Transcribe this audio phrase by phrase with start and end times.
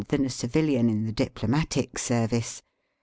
[0.07, 2.63] than a civilian in the diplomatio service.